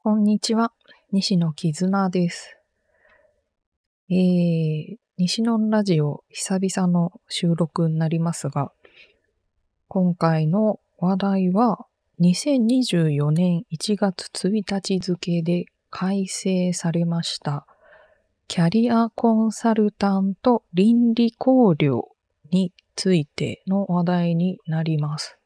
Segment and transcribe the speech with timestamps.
[0.00, 0.72] こんにちは。
[1.10, 2.56] 西野絆です。
[4.08, 8.70] えー、西野ラジオ久々の収録になりますが、
[9.88, 11.84] 今回の話題は
[12.20, 17.66] 2024年1月1日付で改正されました
[18.46, 22.02] キャリアコンサルタント倫理考慮
[22.50, 25.37] についての話題になります。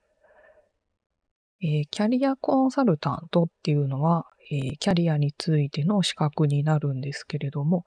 [1.65, 7.85] えー、キャリアコンサルタントっていうのは、えー、キャリアについての資格になるんですけれども、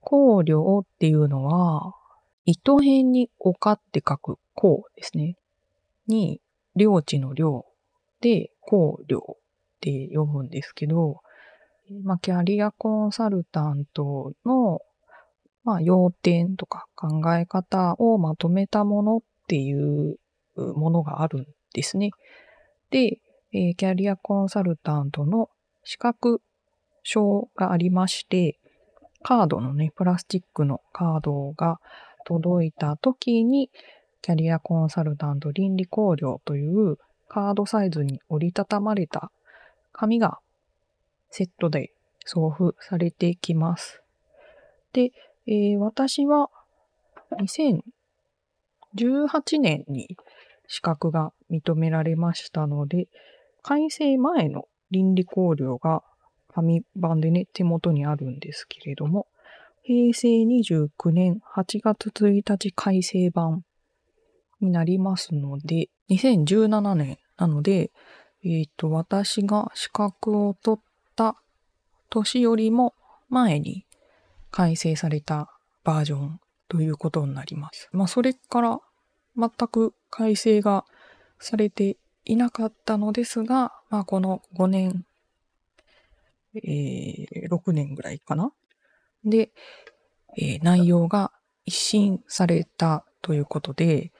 [0.00, 1.94] 考慮っていうのは、
[2.44, 5.36] 糸辺に丘って書く考ですね。
[6.06, 6.42] に、
[6.76, 7.64] 領地の領
[8.20, 9.36] で考慮っ
[9.80, 11.20] て読むんですけど、
[12.02, 14.82] まあ、キャリアコンサルタントの、
[15.64, 20.18] まあ、要点とか考え方をまとめたものっていう
[20.56, 22.10] ものがあるんですね。
[22.90, 23.18] で、
[23.52, 25.50] えー、キャリアコンサルタントの
[25.84, 26.40] 資格
[27.02, 28.58] 証がありまして、
[29.22, 31.80] カードのね、プラスチックのカードが
[32.24, 33.70] 届いた時に、
[34.22, 39.30] キャリアコンサルタント倫理考慮というカードサイズに折りたたまれた
[39.92, 40.38] 紙が
[41.30, 41.92] セットで
[42.24, 44.02] 送付されてきます。
[44.92, 45.12] で、
[45.46, 46.48] えー、私は
[47.32, 47.82] 2018
[49.60, 50.16] 年に
[50.68, 53.08] 資格が認められましたので、
[53.62, 56.02] 改正前の倫理考慮が
[56.54, 59.26] 紙版でね、手元にあるんですけれども、
[59.82, 63.64] 平成29年8月1日改正版
[64.60, 67.90] になりますので、2017年なので、
[68.44, 70.84] えっ、と、私が資格を取っ
[71.16, 71.36] た
[72.10, 72.94] 年よりも
[73.28, 73.86] 前に
[74.50, 75.50] 改正された
[75.82, 77.88] バージョンということになります。
[77.92, 78.80] まあ、それから
[79.36, 80.84] 全く改正が
[81.38, 85.04] されていなかったのですが、まあ、この5年、
[86.56, 88.52] えー、6年ぐらいかな？
[89.24, 89.50] で、
[90.36, 91.32] えー、内容が
[91.64, 94.12] 一新されたということで、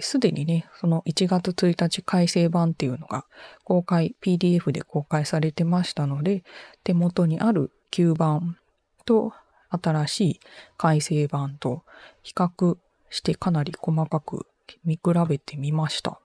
[0.00, 3.26] す、で、にね、その1月1日改正版っていうのが
[3.64, 6.42] 公開、PDF で公開されてましたので、
[6.84, 8.56] 手元にある旧版
[9.04, 9.32] と
[9.70, 10.40] 新しい
[10.78, 11.84] 改正版と
[12.22, 12.78] 比較
[13.10, 14.46] してかなり細かく
[14.84, 16.20] 見比べてみました。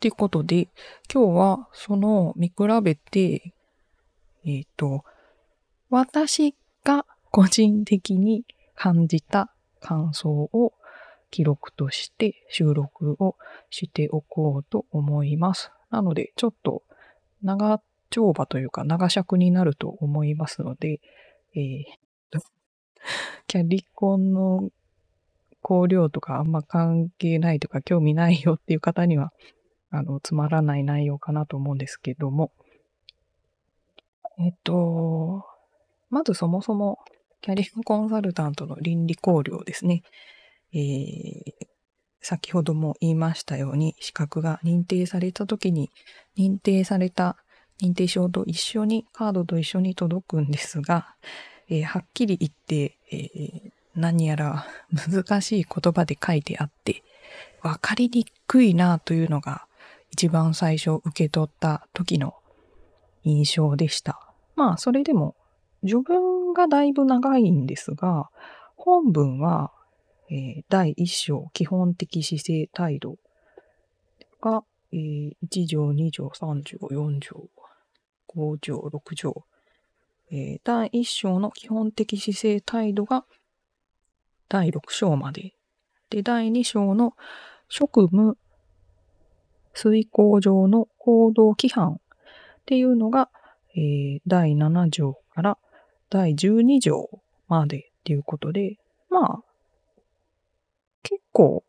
[0.00, 0.68] ということで、
[1.12, 3.54] 今日はその見比べて、
[4.44, 5.04] えっ、ー、と、
[5.90, 6.54] 私
[6.84, 10.72] が個人的に感じた感想を
[11.30, 13.36] 記録として収録を
[13.70, 15.70] しておこうと思います。
[15.90, 16.82] なので、ちょっと
[17.42, 21.00] 長丁場というか長尺になると思いますので、
[21.56, 22.40] えー、
[23.46, 24.70] キャリコンの
[25.64, 29.32] 香料とかあんま関係ないとか興味ないよっていう方には、
[29.90, 32.52] あの、つまらない内容かなと思うんですけども、
[34.38, 35.44] えっと、
[36.10, 36.98] まずそもそも、
[37.40, 40.02] キャリアコンサルタントの倫理考慮ですね。
[40.72, 41.66] えー、
[42.20, 45.90] 先ほども言いましたように、資格が認定された時に、
[46.36, 47.36] 認定された
[47.80, 51.14] 認定証と一緒に、カードと一緒に届くんですが、
[51.68, 57.02] えー、はっきり言って、えー、何やら難しい言葉で書いてあって、
[57.62, 59.66] わかりにくいなというのが
[60.10, 62.34] 一番最初受け取った時の
[63.24, 64.20] 印象でした。
[64.56, 65.34] まあ、それでも
[65.86, 68.30] 序文がだいぶ長いんですが、
[68.76, 69.72] 本文は、
[70.30, 73.16] えー、第1章基本的姿勢態度
[74.40, 74.62] が、
[74.92, 77.48] えー、1条、2条、3条、4条、
[78.28, 79.44] 5条、6条、
[80.30, 83.24] えー、第1章の基本的姿勢態度が
[84.54, 85.52] 第6章まで。
[86.10, 87.16] で、第2章の
[87.68, 88.38] 職務
[89.72, 91.98] 遂行上の行動規範っ
[92.64, 93.30] ていうのが、
[93.74, 95.58] えー、第7条から
[96.08, 97.10] 第12条
[97.48, 98.76] までっていうことで、
[99.10, 99.44] まあ、
[101.02, 101.64] 結構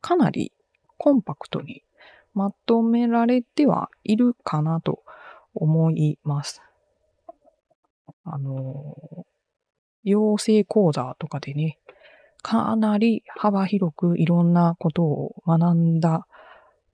[0.00, 0.50] かなり
[0.98, 1.84] コンパクトに
[2.34, 5.04] まとめられてはいるかなと
[5.54, 6.60] 思います。
[8.24, 8.96] あの、
[10.02, 11.78] 養成講座とかでね、
[12.46, 16.28] かなり幅広くいろんなことを学んだ、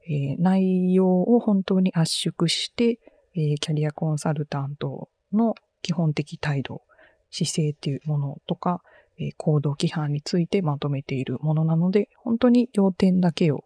[0.09, 2.99] えー、内容を本当に圧縮して、
[3.35, 6.81] えー、キャリアコンサルタントの基本的態度、
[7.31, 8.81] 姿勢っていうものとか、
[9.19, 13.65] えー、行動規範についてまとめているものなので、本当に要点だけを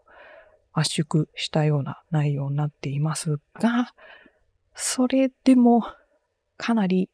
[0.72, 3.94] 圧縮したような内容になっていますが、
[4.74, 5.84] それでも
[6.56, 7.10] かなり、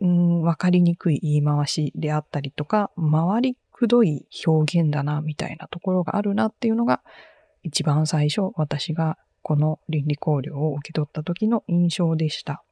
[0.00, 7.02] うん、わかりにくい言い回しであったりとか、回りくどい表現だな、みたいなところがあるなっていうのが、
[7.62, 12.62] 一番最初私がこの倫理考慮を受け取った時の印象でした。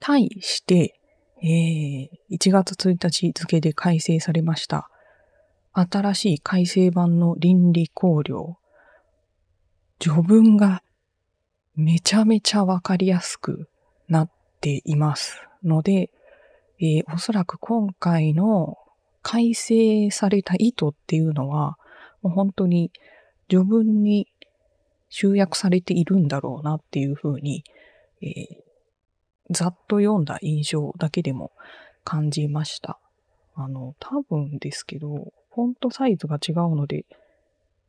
[0.00, 0.98] 対して、
[1.42, 4.88] えー、1月1日付で改正されました。
[5.74, 8.54] 新しい改正版の倫理考慮。
[9.98, 10.82] 序文が
[11.76, 13.68] めちゃめちゃわかりやすく
[14.08, 14.30] なっ
[14.60, 16.10] ていますので、
[16.80, 18.78] えー、おそらく今回の
[19.22, 21.78] 改正された意図っていうのは、
[22.22, 22.92] もう本当に
[23.48, 24.28] 序文に
[25.08, 27.64] 集約されているんだろうなっていうふうに、
[28.20, 28.56] えー、
[29.50, 31.52] ざっと読んだ印象だけでも
[32.04, 32.98] 感じました。
[33.54, 37.04] あの、多分ですけど、フォントサイズが違うので、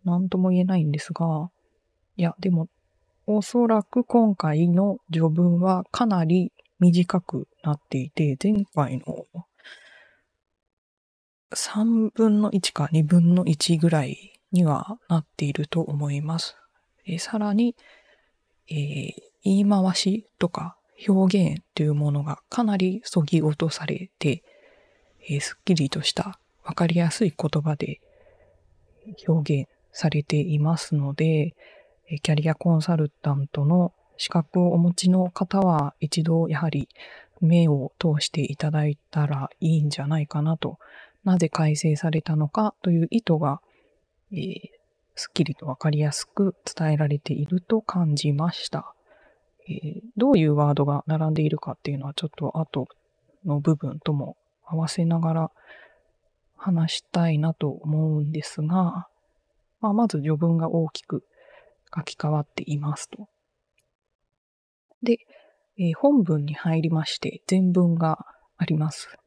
[0.03, 1.49] 何とも言えないんですが、
[2.17, 2.67] いや、でも、
[3.25, 9.25] おそらく今回の序文はかなり短くなっていて、前回の
[11.55, 16.55] 3分の1か2分の1ぐらいにはなっていると思います。
[17.05, 17.75] えさらに、
[18.69, 19.13] えー、
[19.43, 20.77] 言い回しとか
[21.07, 24.43] 表現というものがかなり削ぎ落とされて、
[25.27, 27.99] えー、すっきりとしたわかりやすい言葉で
[29.27, 31.55] 表現されていますので、
[32.21, 36.87] キャリアコンサルタントの資格をお持ちの方は一度やはり
[37.41, 40.79] 目を通していただいたらいいんじゃないかなと、
[41.23, 43.61] なぜ改正されたのかという意図が、
[44.31, 44.59] えー、
[45.15, 48.93] すっきりとわかりやすく伝えられていると感じました。
[49.67, 52.87] えー、どういうワードが並んでいるかっていうのはちょっと後
[53.45, 54.35] の部分とも
[54.65, 55.51] 合わせながら
[56.57, 59.07] 話したいなと思うんですが、
[59.79, 61.23] まあ、まず序文が大きく
[61.95, 63.27] 書き換わっていますと。
[65.01, 65.19] で、
[65.77, 68.25] えー、本文に入りまして全文が
[68.57, 69.17] あります。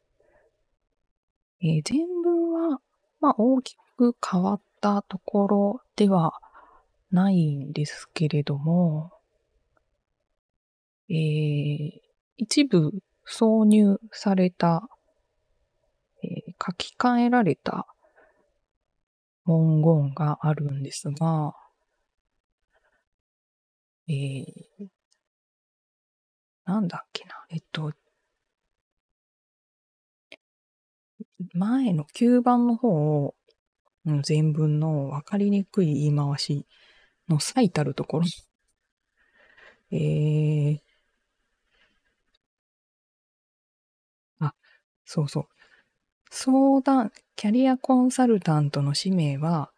[1.62, 2.80] えー、全文は、
[3.20, 6.34] まあ、大きく変わったところでは
[7.10, 9.10] ないんですけれども、
[11.08, 11.90] えー、
[12.36, 12.92] 一部
[13.26, 14.88] 挿入された、
[16.22, 17.86] えー、書き換えられた
[19.44, 21.54] 文言があるんですが、
[24.08, 24.44] えー、
[26.64, 27.92] なんだっけな、えっと、
[31.52, 33.34] 前の9番の方
[34.04, 36.66] の全文の分かりにくい言い回し
[37.28, 38.24] の最たるところ。
[39.90, 40.78] えー、
[44.40, 44.54] あ、
[45.04, 45.48] そうそう。
[46.30, 49.70] 相談、キャリアコンサルタントの使命は、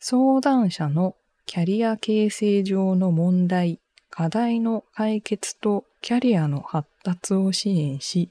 [0.00, 1.16] 相談者の
[1.46, 3.80] キャリア形成上の問題、
[4.10, 8.30] 課題の解決とキャリアの発達を支援し、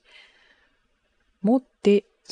[1.42, 1.63] もっ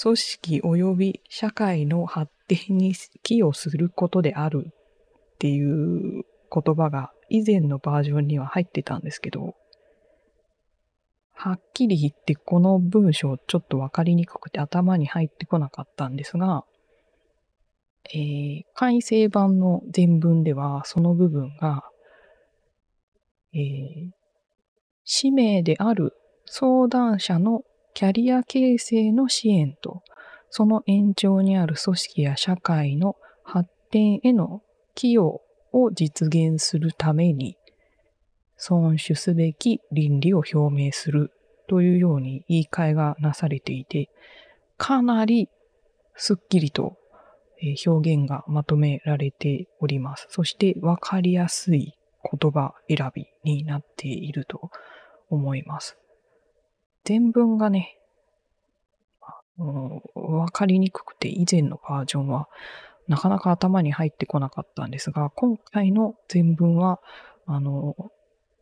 [0.01, 9.55] 組織及び社会の発展に寄与することであるっていう言葉が以前のバージョンには入ってたんですけど、
[11.33, 16.63] はっきり言ってこの文章ちょっとわかりにくくて頭に入ってこなかったんですが、
[18.13, 21.83] えー、改正版の全文ではその部分が、
[23.53, 24.09] えー、
[25.03, 26.13] 使命である
[26.45, 27.61] 相談者の
[27.93, 30.03] キャリア形成の支援と、
[30.49, 34.61] その延長にある組織や社会の発展への
[34.95, 35.41] 寄与
[35.71, 37.57] を実現するために、
[38.57, 41.31] 尊守すべき倫理を表明する
[41.67, 44.09] というように言い換えがなされていて、
[44.77, 45.49] かなり
[46.15, 46.97] すっきりと
[47.85, 50.27] 表現がまとめられております。
[50.29, 51.93] そしてわかりやすい
[52.23, 54.71] 言葉選びになっていると
[55.29, 55.97] 思います。
[57.09, 57.97] 全文がね、
[60.13, 62.47] わかりにくくて以前のバージョンは
[63.07, 66.99] なかなか頭に入ってこなかったんですが、今回の全文は、
[67.47, 67.95] あの、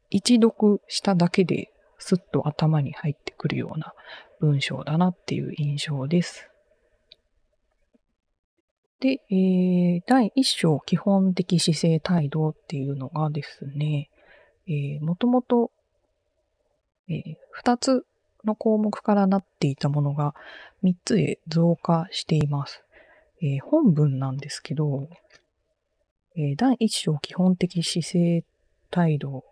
[0.09, 3.93] 一読しただけですっと頭に入ってくるような
[4.39, 6.49] 文章だなっていう印象です。
[9.01, 14.09] で、えー、第一章基本的姿勢態度っていうのがですね、
[14.67, 15.69] えー、もともと、
[17.09, 18.05] えー、二つ
[18.46, 20.36] の項目からなっていたものが
[20.82, 22.84] 三つへ増加しています。
[23.41, 25.10] えー、本文なんですけど、
[26.36, 28.44] えー、第一章基本的姿勢
[28.89, 29.44] 態度、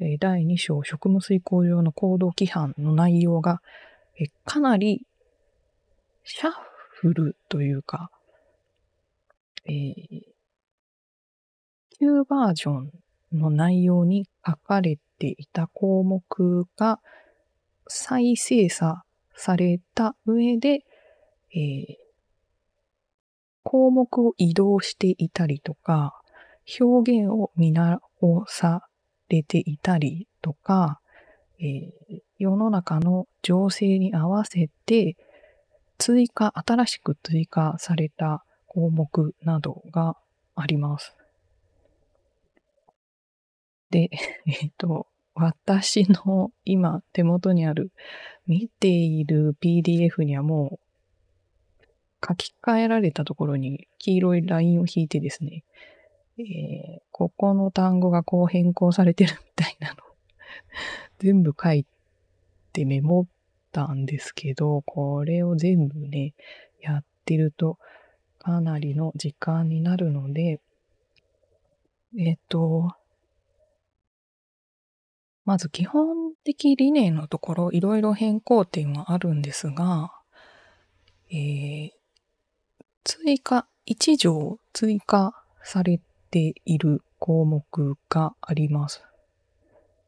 [0.00, 3.62] えー、第二章職務遂行上の行動規範の内容が、
[4.18, 5.06] えかなり
[6.24, 6.52] シャッ
[6.90, 8.10] フルというか、
[9.64, 10.22] えー、
[11.98, 12.92] 旧バージョン
[13.32, 17.00] の内容に書かれていた項目が
[17.86, 20.84] 再精査された上で、
[21.54, 21.96] えー、
[23.62, 26.20] 項目を移動していたりとか、
[26.80, 28.00] 表現を見直
[28.46, 28.86] さ
[29.28, 31.00] れていたりとか、
[31.58, 35.16] えー、世の中の情勢に合わせて
[35.98, 40.16] 追加、新しく追加された項目などが
[40.54, 41.16] あります。
[43.90, 44.10] で、
[44.46, 47.92] えっと、私の今手元にある
[48.46, 51.86] 見ている PDF にはもう
[52.26, 55.64] 書き換えられたところに黄色いラインを引いてですね、
[56.38, 59.96] えー、ここの単語がこう変更されてるみたいなの。
[61.18, 61.86] 全部書い
[62.72, 63.26] てメモっ
[63.72, 66.34] たんですけど、これを全部ね、
[66.80, 67.78] やってると
[68.38, 70.60] かなりの時間になるので、
[72.18, 72.94] えっと、
[75.44, 80.12] まず基本的理念のところ、いろいろ変更点はあるんですが、
[81.30, 81.90] えー、
[83.04, 85.34] 追加、1条追加
[85.64, 89.02] されている項目があります。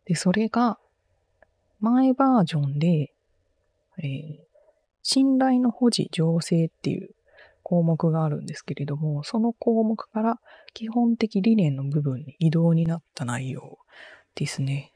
[0.04, 0.78] で、それが、
[1.80, 3.12] 前バージョンで、
[3.98, 4.38] えー、
[5.02, 7.10] 信頼の保持醸成っていう
[7.62, 10.40] 項目があるんですけれども、その項目から
[10.72, 13.78] 基本的理念の部分に移動になった内容
[14.34, 14.93] ですね。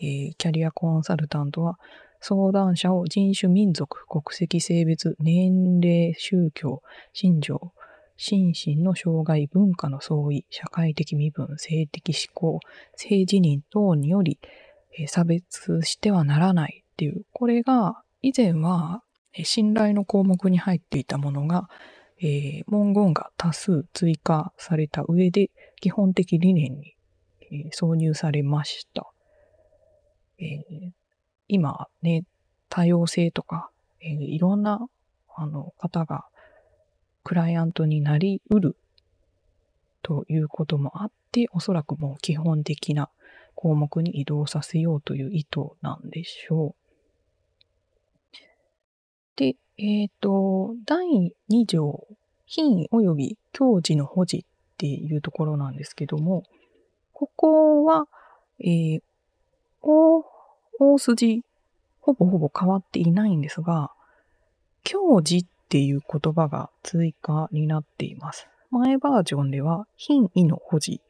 [0.00, 1.78] えー、キャリアコンサルタントは、
[2.20, 7.72] 相談者を人種、民族、国籍、性別、年齢、宗教、信条、
[8.16, 12.60] 心身の障害、文化の相違、社会的身分、性的思考、
[12.94, 14.38] 性自認等により、
[14.98, 19.02] えー、差別してはならないっていう、これが以前は
[19.44, 21.68] 信頼の項目に入っていたものが、
[22.20, 26.94] えー、文言が多数追加された上で基本的理念に、
[27.50, 29.10] えー、挿入されました。
[30.40, 30.90] えー、
[31.48, 32.24] 今ね、
[32.68, 33.70] 多様性とか、
[34.00, 34.88] えー、いろんな
[35.36, 36.24] あの方が
[37.24, 38.76] クライアントになりうる
[40.02, 43.10] ということもあって、おそらくもう基本的な
[43.54, 46.80] 項目に移動させようという意図なんでしょう。
[49.36, 52.06] で、えっ、ー、と、第2条、
[52.46, 54.42] 品位及び教示の保持っ
[54.76, 56.44] ていうところなんですけども、
[57.12, 58.06] ここは、
[58.60, 59.02] えー、
[59.82, 60.24] 大、
[60.78, 61.42] 大筋、
[62.00, 63.92] ほぼほぼ変わっていないんですが、
[64.82, 68.48] 教示っていう言葉が追加になっています。
[68.70, 71.00] 前バージョンでは、品位の保持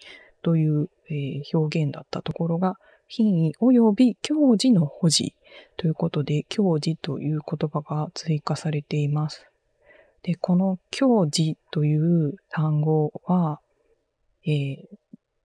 [0.43, 5.35] という、えー、表現だったところが、品位及び教示の保持
[5.77, 9.47] ということで、教示という言葉が追加されています。
[10.23, 13.61] で、この教示という単語は、
[14.47, 14.79] えー、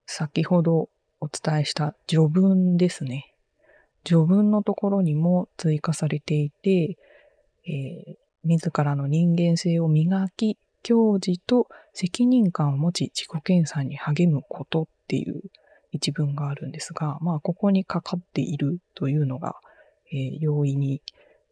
[0.05, 0.89] 先ほど
[1.25, 3.33] お伝えした序文ですね。
[4.03, 6.97] 序文のところにも追加されていて、
[7.67, 15.41] えー、自らの人間性を磨き、教示と責任感を持ち自己研鑽に励むことっていう
[15.91, 19.55] 一文があるんですが、まあ、ここにかかっているというのが、
[20.13, 21.01] えー、容易に、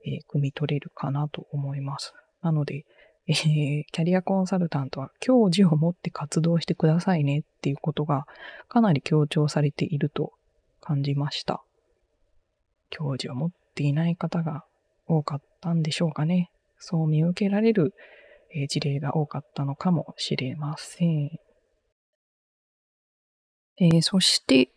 [0.06, 2.13] えー、汲み取れるかなと思います。
[2.44, 2.86] なので、
[3.27, 8.25] えー、キャリアコンサルタントは教示を持って活動してくださいねっていうことが
[8.68, 10.34] かなり強調されていると
[10.82, 11.63] 感じました。
[12.89, 14.65] 教授を持っていない方が
[15.08, 16.50] 多かったんでしょうかね。
[16.77, 17.94] そう見受けられる、
[18.53, 21.32] えー、事例が多かったのかもしれません。
[23.77, 24.70] えー、そして、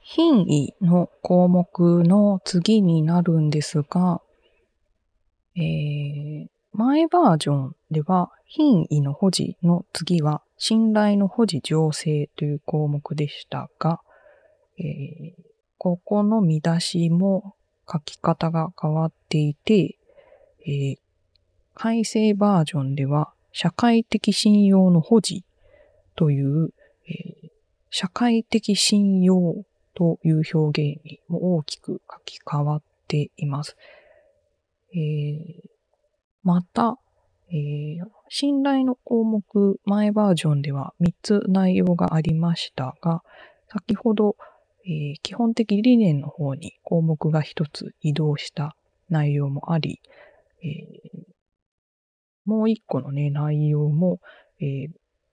[0.00, 4.20] 品位の項目の次になるんですが、
[5.56, 14.00] えー、前バージョンでは、品位の保持の次は、信頼の保持情勢という項目でしたが、
[14.78, 15.42] えー、
[15.78, 17.54] ここの見出しも
[17.90, 19.98] 書き方が変わっていて、
[20.66, 20.96] えー、
[21.74, 25.44] 改正バージョンでは、社会的信用の保持
[26.16, 26.70] という、
[27.08, 27.50] えー、
[27.90, 29.64] 社会的信用
[29.94, 33.76] という表現にも大きく書き換わっています。
[34.92, 35.73] えー、
[36.44, 36.98] また、
[37.48, 43.22] えー、信頼の項目、前バージョンでは3つ内容がありましたが、
[43.68, 44.36] 先ほど、
[44.84, 48.76] えー、基本的理念の方に項目が1つ移動した
[49.08, 50.00] 内容もあり、
[50.62, 51.24] えー、
[52.44, 54.20] もう1個のね、内容も、
[54.60, 54.88] え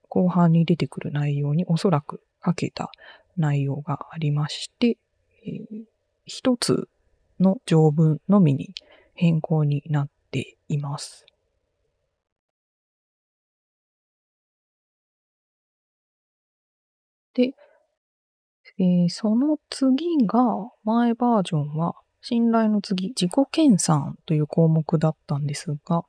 [0.09, 2.91] 後半に出てくる内容におそらくかけた
[3.37, 4.97] 内容がありまして、
[5.45, 5.83] えー、
[6.25, 6.89] 一つ
[7.39, 8.73] の条文のみに
[9.13, 10.20] 変更になって
[10.73, 11.25] います。
[17.33, 17.53] で、
[18.77, 20.43] えー、その次が、
[20.83, 26.03] 前バージョンは、信頼の次、自己研鑽という項目だったんですが、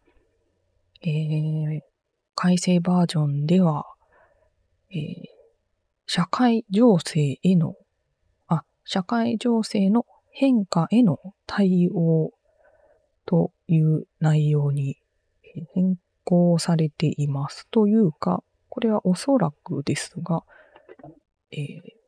[1.03, 1.81] えー、
[2.35, 3.87] 改正バージョンでは、
[4.91, 4.99] えー、
[6.07, 7.75] 社会情勢への、
[8.49, 12.33] あ、社会情勢の変化への対応
[13.27, 14.99] という内容に
[15.75, 17.67] 変更されています。
[17.71, 20.45] というか、これはおそらくですが、
[21.51, 22.03] えー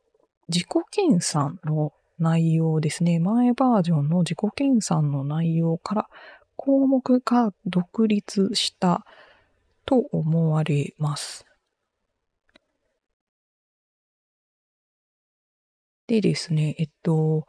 [0.49, 3.19] 自己研鑽の内容ですね。
[3.19, 6.09] 前バージョンの自己研鑽の内容から
[6.57, 9.05] 項目が独立した
[9.87, 11.47] と思われます。
[16.07, 17.47] でですね、えっと、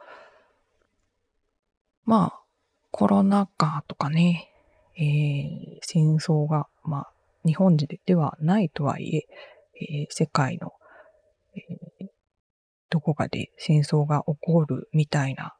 [2.06, 2.45] まあ、
[2.98, 4.50] コロナ禍とかね、
[4.96, 7.12] えー戦争が、まあ、
[7.44, 9.26] 日本でではないとはいえ、
[9.74, 10.72] えー世界の、
[11.54, 12.06] えー
[12.88, 15.52] どこかで戦争が起こるみたいな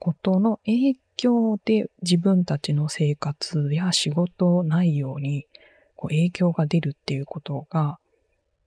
[0.00, 5.46] ことの影響で自分たちの生活や仕事内容に
[5.94, 7.98] こう影響が出るっていうことが、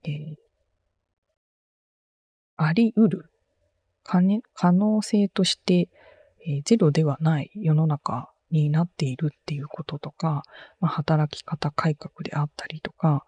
[0.06, 0.36] えー
[2.56, 3.25] あり得る
[4.03, 5.89] 可ね可能性として、
[6.48, 10.43] えゼロではない世の中になっているっていうこととか、
[10.79, 13.25] まあ、働き方改革であったりとか、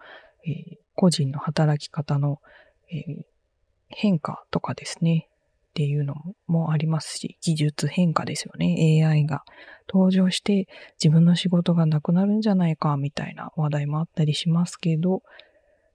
[0.47, 2.39] え個人の働き方の、
[2.91, 3.25] え
[3.93, 5.27] 変化とかですね、
[5.71, 6.15] っていうの
[6.47, 9.05] もありますし、技術変化ですよね。
[9.05, 9.43] AI が
[9.87, 10.67] 登場して
[11.01, 15.23] 自分の仕事がなくなるんじゃないかみたいな話題もあったりしますけど、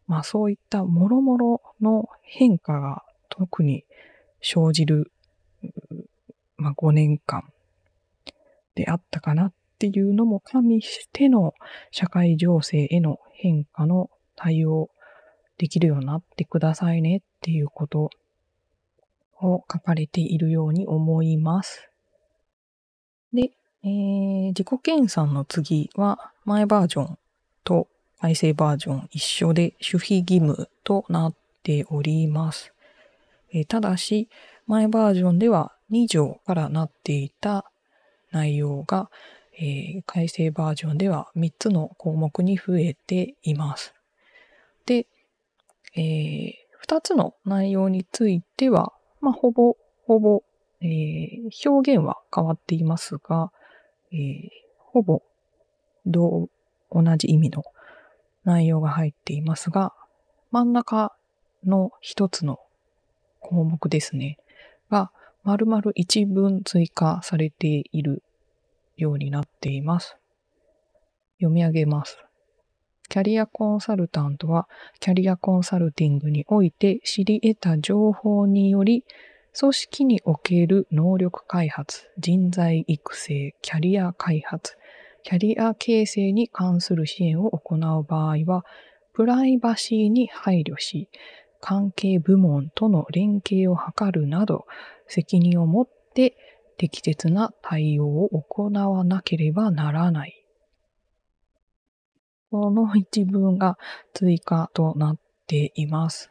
[0.07, 3.85] まあそういった諸々の変化が特に
[4.41, 5.13] 生じる、
[6.57, 7.45] まあ5年間
[8.75, 11.55] であったかなっていうのも加味しての
[11.91, 14.91] 社会情勢への変化の対応
[15.59, 18.11] できるようになってくださいねっていうこと
[19.41, 21.91] を書かれているように思います。
[23.33, 23.51] で、
[23.83, 27.19] えー自己研鑽の次は前バージョン
[27.65, 27.89] と
[28.21, 32.73] 改正バージョン一緒で守秘義務となっております。
[33.53, 34.29] えーただし、
[34.67, 37.71] 前バージョンでは2条からなっていた
[38.31, 39.11] 内容が、
[39.59, 43.95] えー改正バージョンでは3つの項目に増えています。
[44.85, 45.07] で、
[45.95, 46.53] えー
[46.87, 50.43] 2つの内容については、まあ、ほぼ、ほぼ、
[50.81, 53.51] えー表現は変わっていますが、
[54.13, 55.23] えーほぼ、
[56.07, 56.49] 同、
[56.91, 57.65] 同じ意味の
[58.45, 59.93] 内容が入っていますが、
[60.51, 61.13] 真ん中
[61.65, 62.61] の一つの
[63.41, 64.39] 項目ですね、
[64.91, 65.11] が、
[65.47, 68.25] 丸々一文追加されている
[68.97, 70.17] ようになっています。
[71.39, 72.19] 読み上げます。
[73.09, 79.05] キャリアコンサルタントは、キャリアコンサルティングにおいて知り得た情報により、
[79.57, 84.77] 組織における能力開発、人材育成、キャリア開発、
[85.23, 88.65] キャリア形成に関する支援を行う場合は、
[89.13, 91.09] プライバシーに配慮し、
[91.61, 94.67] 関係部門との連携を図るなど、
[95.07, 96.37] 責任を持って
[96.79, 100.47] 適切な対応を行わなければならない。
[102.51, 103.79] この一文が
[104.15, 106.31] 追加となっています。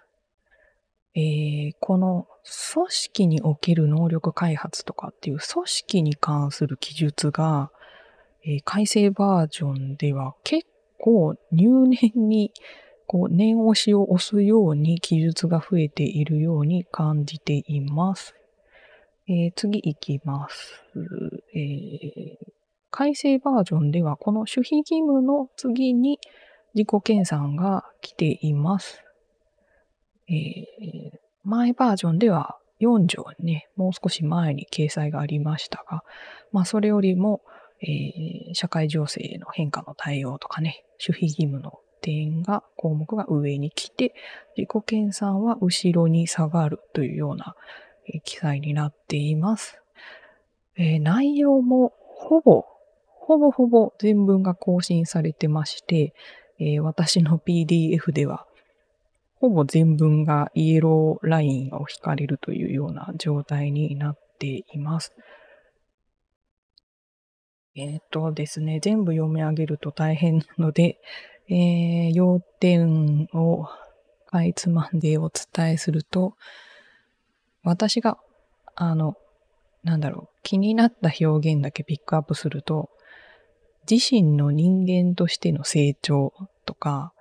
[1.13, 2.27] えーこの
[2.73, 7.71] 組織における能力開発とかっていう組織に関する記述が、
[8.43, 10.67] えー改正バージョンでは結
[10.99, 12.51] 構入念に
[13.07, 18.35] こう念押しを押すように記述が増えているように感じています。
[19.27, 20.83] えー次行きます。
[21.53, 22.55] えー
[22.91, 26.17] 改正バージョンではこの守秘義務の次に
[26.73, 29.03] 自己研鑽が来ています。
[30.29, 36.03] えー前バージョンでは4条にね、もう少し前に掲載がありましたが、
[36.51, 37.41] まあそれよりも、
[37.81, 44.13] えー社会情勢への変化の対応とかね、守秘義務の点が、項目が上に来て、
[44.55, 47.55] 自己研鑽は後ろに下がるというような、
[48.23, 49.81] 記載になっています。
[50.77, 52.65] えー内容もほぼ、
[53.07, 56.13] ほぼほぼ全文が更新されてまして、
[56.59, 58.45] えー私の PDF では、
[59.37, 65.15] ほぼ全文がイエローラインを引かれるというような状態になっています。
[67.75, 70.99] えっ、とですね、全部読み上げると大変なので、
[71.49, 73.67] えー要点を
[74.35, 76.35] かいつまんでお伝えすると、
[77.63, 78.17] 私が、
[78.75, 79.15] あの、
[79.83, 82.89] なんだろう、気になった表現だけピックアップすると、
[83.89, 86.33] 自身の人間としての成長
[86.65, 87.13] とか、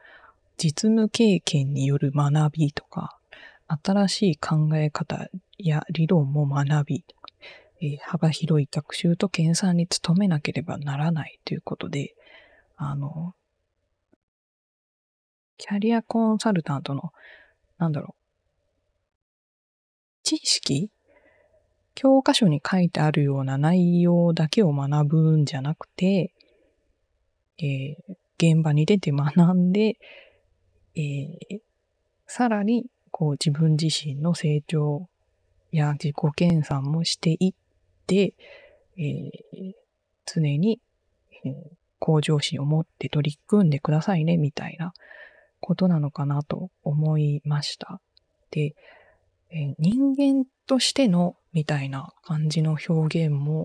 [0.56, 3.18] 実務経験による学びとか、
[3.68, 7.04] 新しい考え方や理論も学び、
[7.80, 12.14] えー幅広い学習と研鑽に努めなければならないということで、
[12.76, 13.34] あの、
[15.56, 17.12] キャリアコンサルタントの、
[17.78, 18.22] なんだろう、
[20.22, 20.90] 知識？
[21.94, 26.32] 教科書に書いてあるような内容だけを学ぶんじゃなくて、
[27.58, 29.96] えー、現場に出て学んで、
[30.96, 31.60] えー、
[32.26, 35.08] さらにこう自分自身の成長
[35.70, 37.54] や自己研鑽もしていっ
[38.08, 38.34] て、
[38.98, 39.74] えー、
[40.26, 40.80] 常に、
[41.44, 41.52] えー、
[42.00, 44.92] 向上心を持って取り組んでくださいね、みたいな
[45.64, 47.98] ことなのかなと思いました。
[48.50, 48.74] で、
[49.50, 53.64] え、人間としてのみたいな感じの表現も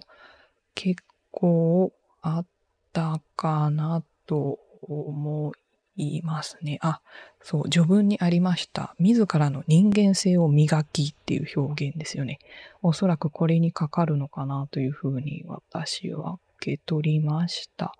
[0.76, 2.46] 結構あっ
[2.94, 5.52] たかなと思
[5.98, 6.80] いますね。
[6.82, 7.02] あ、
[7.42, 8.96] そう、序文にありました。
[8.98, 12.40] 自らの人間性を磨きっていう表現ですよね。
[12.82, 17.94] おそらくこれにかかるのかなというふうに私は受け取りました。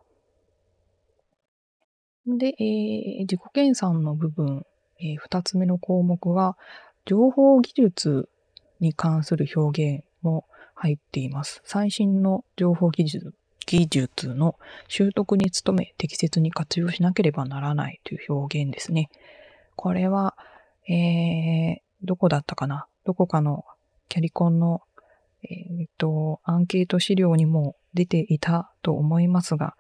[2.38, 4.66] で、えー、自己研鑽の部分、
[5.00, 6.58] えー、二つ目の項目は、
[7.06, 8.30] 情報技術
[8.80, 11.62] に関する表現も入っています。
[11.66, 13.34] 最新の情報技術
[13.66, 14.56] 技術の
[14.88, 19.10] 習得に努め適切に活用しなければならないという表現ですね。
[19.76, 20.36] これは、
[20.88, 22.88] えー、どこだったかな？
[23.06, 23.64] どこかの
[24.08, 24.82] キャリコンの、
[25.44, 29.76] えー、っと、アンケート資料にも出ていたと思いますが、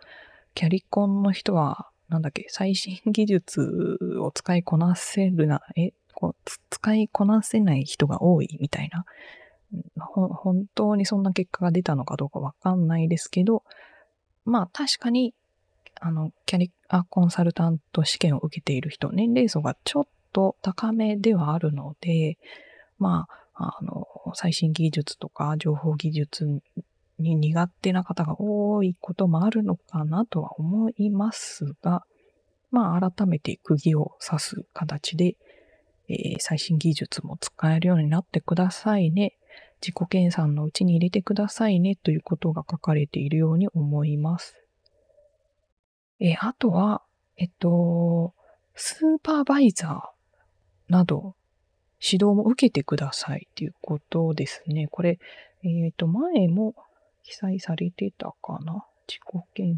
[0.54, 6.36] キャリコンの人は、なんだっけ、最新技術を使いこなせるな、え、こう
[6.70, 9.06] 使いこなせない人が多いみたいな。
[9.96, 13.64] 本当にそんな結果が出たのかどうかわかんないですけど、
[14.44, 15.36] まあ確かに、
[16.02, 22.38] あの、キャリアコンサルタント試験を受けている人、年齢層がちょっと高めではあるので、
[22.98, 26.62] まあ、あの、最新技術とか情報技術
[27.22, 32.04] に苦手な方が多いこともあるのかなとは思いますが、
[32.72, 35.36] まあ改めて釘を刺す形で、
[36.08, 39.36] えー、最新技術も使えるようになってくださいね。
[39.82, 44.56] 自己研鑽のうちに入れてくださいねということが書かれているように思います。
[46.20, 47.02] えー、あとは、
[47.38, 48.34] えっと、
[48.76, 51.36] スーパーバイザーなど
[52.02, 54.88] 指導も受けてくださいっていうことですね。
[54.88, 55.20] これ、
[55.64, 56.74] えっ、ー、と、前も
[57.30, 58.88] 記載されてたかな？
[59.08, 59.78] 自己研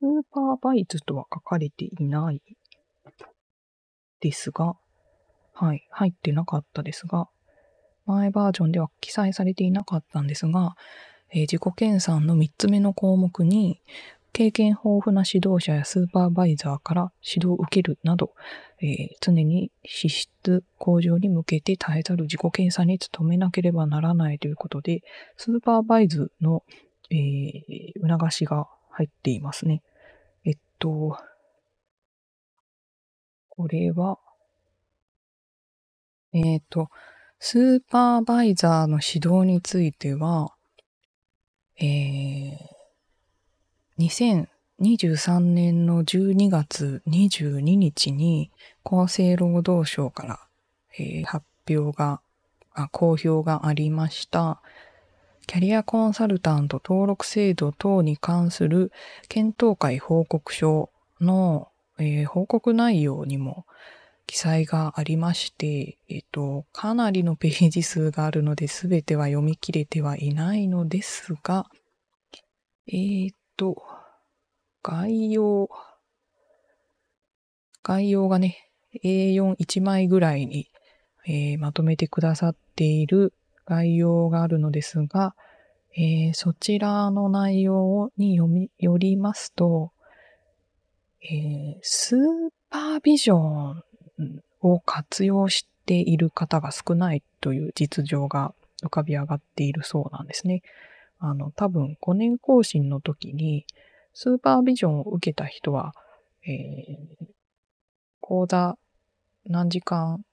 [0.00, 2.42] スーパーバイズとは書かれていない
[4.18, 4.74] ですが、
[5.54, 7.28] はい、入ってなかったですが、
[8.06, 10.74] 前バージョンでは記載されていなかったんですが、
[11.30, 13.80] えー、自己研鑽の3つ目の項目に、
[14.32, 18.32] 経験豊富な指導者やスーパーバイザーから指導を受けるなど、
[18.80, 25.02] えー、常に資質向上に向けて絶えざる自己検査に努めなければならないということで、
[25.36, 26.64] スーパーバイズの、
[27.10, 29.82] えー、促しが入っていますね。
[30.44, 31.18] えっと、
[33.50, 34.18] これは、
[36.32, 36.88] えっ、ー、と、
[37.38, 40.54] スーパーバイザーの指導については、
[41.76, 42.81] えー、
[44.08, 48.50] 2023年の12月22日に
[48.84, 50.40] 厚生労働省から、
[50.98, 52.20] えー、発表が、
[52.90, 54.62] 公表がありました。
[55.46, 58.92] キャリアコンサルタント登録制度等に関する
[59.28, 63.66] 検討会報告書の、えー、報告内容にも
[64.26, 71.66] 記載がありまして、えっ、と、かなりのページ数があるので全ては読み切れてはいないのですが、
[72.86, 73.82] えっ、と、
[74.82, 75.70] 概要、
[77.82, 78.70] 概要がね、
[79.04, 80.68] A41 枚ぐらいに、
[81.26, 83.32] えー、まとめてくださっている
[83.66, 85.34] 概要があるのですが、
[85.96, 89.92] えー、そちらの内容に読み、よりますと、
[91.22, 92.18] えー、スー
[92.70, 93.82] パービジョン
[94.60, 100.62] を活用している方が少ないという実情が浮かび上がっているそうなんですね。
[101.24, 103.64] あの、多分5年更新の時に
[104.12, 105.94] スーパービジョンを受けた人は、
[106.44, 107.26] えー、
[108.20, 108.76] 講座
[109.46, 110.24] 何時間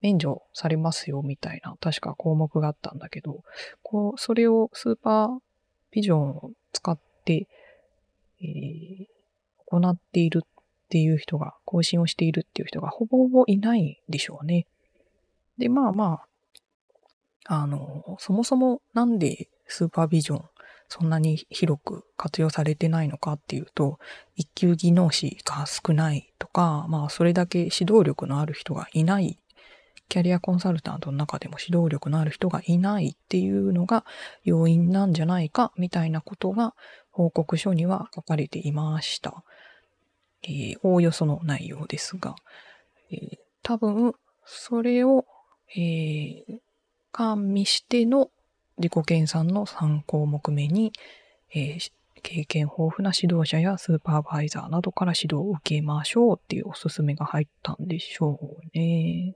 [0.00, 3.44] 免除されますよみたいな、確か項目があったんだけど、
[3.84, 5.38] こう、それをスーパー
[5.92, 7.46] ビジョンを使って、
[8.42, 9.06] えー、
[9.66, 10.48] 行っているっ
[10.88, 14.66] ていう人が、更新をしているっていう人がほぼほぼいないでしょうね。
[15.56, 16.22] で、まあま
[17.46, 20.44] あ、あの、そもそもなんでスーパービジョン
[20.88, 23.98] そんなに広く活用されてないのかっていうと、
[24.36, 29.38] 一級技能士が少ないとか、まあそれだけ指導力のある人がいない
[30.08, 34.04] キャリアコンサルタントの中でも指導力のある人がいないっていうのが
[34.44, 36.74] 要因なんじゃないかみたいなことが
[37.10, 39.42] 報告書には書かれていました。
[40.42, 42.36] えー、おおよその内容ですが、
[43.10, 45.24] えー、多分、それを、
[45.74, 46.42] えー、
[47.10, 48.30] 加味しての
[48.78, 50.92] 自己研鑽の3項目目に、
[51.54, 58.38] えー、経験豊富な指導者やスーパーバイザーなどから指導を受けましょうっていうおすすめが入ったんでしょ
[58.74, 59.34] うね。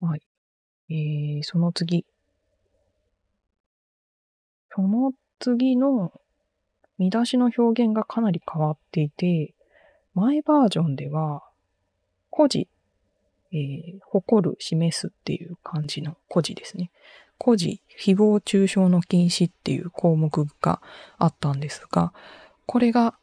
[0.00, 0.22] はい。
[0.88, 2.04] えー、その次。
[4.74, 6.12] その次の
[6.98, 9.54] 見出しの表現がかなり変わっていて、
[10.14, 11.42] 前バージョンでは、
[12.34, 12.68] 古事、
[13.52, 16.90] えー、誇る、示すっていう感じの古事ですね。
[17.42, 20.80] 古事、誹謗中傷の禁止っていう項目が
[21.18, 22.12] あったんですが、
[22.66, 23.14] これが、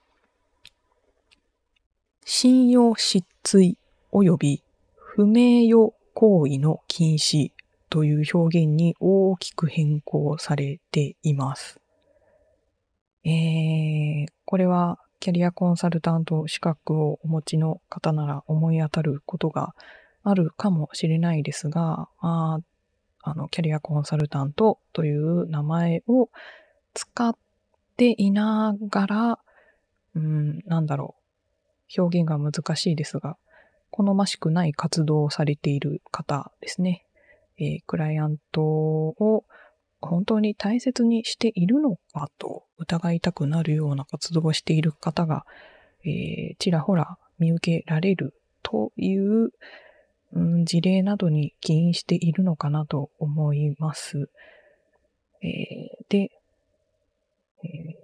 [2.26, 3.78] 信用失墜
[4.12, 4.64] 及び
[4.96, 7.52] 不名誉行為の禁止
[7.90, 11.80] という表現に大きく変更されています。
[13.24, 19.74] えー、これはキャリアコンサルタント資格をお持ちの方なら思い当たることが
[20.30, 22.60] あるかもしれないですが、あ
[23.22, 26.30] あの、キャリアコンサルタントという名前を
[26.94, 27.36] 使っ
[27.96, 29.40] ていながら、
[30.16, 31.16] うん、なんだろ
[31.98, 32.02] う。
[32.02, 33.38] 表現が難しいですが、
[33.90, 37.06] 好ましくない活動をされている方ですね。
[37.58, 39.46] えー、クライアントを
[40.02, 45.46] 本当に大切にしているのかと疑いたくなるような活動をしている方が、
[46.04, 49.52] えー、ちらほら見受けられるという、
[50.34, 54.30] うん、事例などに起因しているのかなと思います。
[55.42, 56.32] えー、で、
[57.64, 57.96] えー、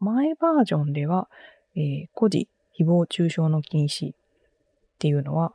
[0.00, 1.28] 前バージョンでは、
[1.76, 4.16] えー、孤児誹謗中傷の禁止っ
[4.98, 5.52] ていうのは、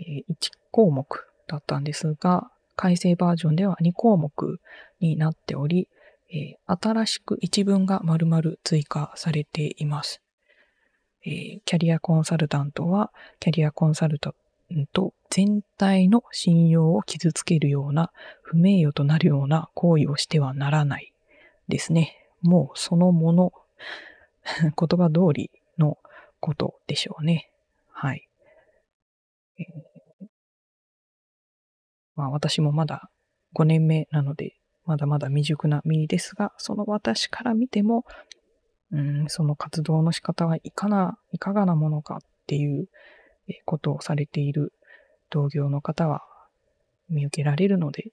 [0.00, 4.60] え1項目だったんですが、改正バージョンでは2項目
[5.00, 5.88] になっており、
[6.30, 10.22] え新しく一文が丸々追加されています。
[11.24, 14.34] えキャリアコンサルタントは、キャリアコンサルト
[14.70, 18.10] タント全体の信用を傷つけるような、
[18.42, 21.12] 不名誉となるような行為をしてはならない
[21.68, 22.26] ですね。
[22.42, 23.52] もうそのもの、
[24.62, 25.98] 言葉通りの
[26.40, 27.50] ことでしょうね。
[27.90, 28.28] はい。
[29.58, 30.26] えー、
[32.14, 33.10] まあ私もまだ
[33.54, 38.04] 5年目なので、まだまだ未熟な身ですが、その私から見ても、
[38.90, 42.88] うん、その活動の仕方はいかな、いかがなものかっていう
[43.64, 44.72] ことをされている
[45.30, 46.22] 同業の方は
[47.08, 48.10] 見受けられるので、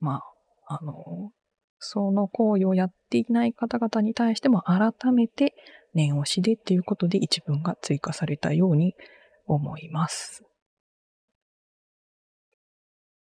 [0.00, 0.22] ま
[0.66, 1.32] あ、あの、
[1.78, 5.54] その行為をやっていない方々に対しても改めて
[5.94, 8.94] 念押しでっていうことで一文が追加されたように
[9.46, 10.44] 思います。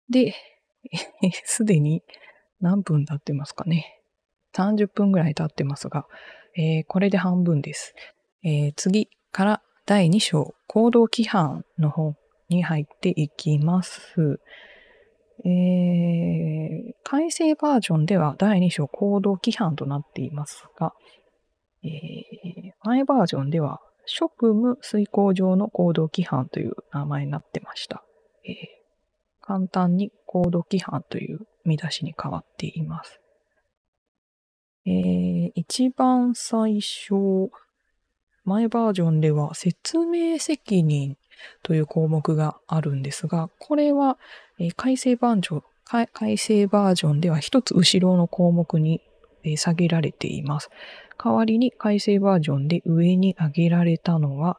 [0.09, 0.35] で、
[1.45, 2.03] すでに
[2.61, 4.03] 何分経ってますかね。
[4.55, 6.07] 30分ぐらい経ってますが、
[6.57, 7.95] えー、これで半分です。
[8.45, 12.15] えー、次から第2章、行動規範の方
[12.49, 14.39] に入っていきます。
[15.45, 20.95] えー、改正バージョンでは第2章行動規範となっていますが、
[21.83, 28.05] えー、前バージョンでは職務遂行上の行動規範という名前になってました。
[28.45, 28.55] えー、
[29.41, 33.21] 簡単に行動規範という見出しに変わっています。
[34.87, 37.51] えー、一番最初、
[38.45, 41.17] 前バージョンでは説明責任
[41.63, 44.19] という項目があるんですが、これは、
[44.77, 45.63] 改正バージョン、
[46.13, 49.01] 改正バージョンでは一つ後ろの項目に、
[49.57, 50.71] 下げられています。
[51.23, 54.59] 代わりに改正バージョンで上に挙げられたのは、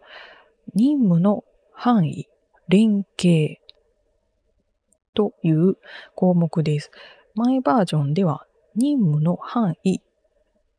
[0.75, 1.43] 任務の
[1.73, 2.27] 範囲、
[2.67, 3.57] 連携
[5.13, 5.77] という
[6.15, 6.91] 項目です。
[7.35, 9.99] 前バージョンでは任務の範囲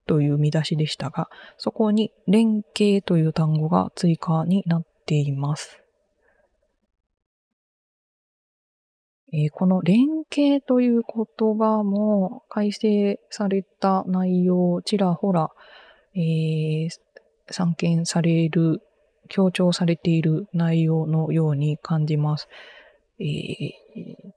[0.07, 5.85] という見出しでしたが、そこに連携という単語が追加になっています。
[9.33, 15.51] えー、この連携という言葉も改正された内容ちらほら、
[16.14, 16.90] えー、
[17.51, 18.81] 散見される、
[19.29, 22.49] 強調されている内容のように感じます。
[23.19, 24.33] えー、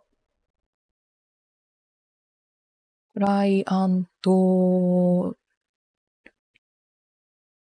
[3.14, 5.36] クライアント、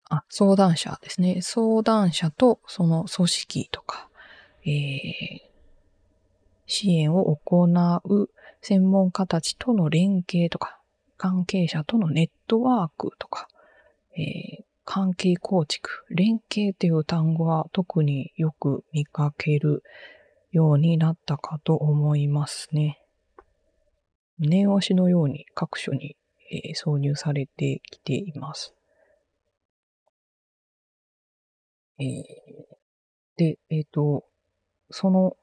[0.08, 1.40] あ、相談者ですね。
[1.42, 4.08] 相談者とその組織とか、
[4.64, 5.40] えー、
[6.66, 10.80] 支援を行う専門家たちとの連携とか、
[11.16, 13.48] 関係者とのネットワークとか、
[14.16, 19.82] えー、関係構築、連携という単語は特によく見かける
[20.52, 23.00] ようになったかと思いますね。
[24.38, 26.16] 念押しのように各所に、
[26.52, 28.75] えー、挿入されてきています。
[31.98, 32.14] えー、
[33.36, 34.24] で、えっ、ー、と、
[34.90, 35.36] その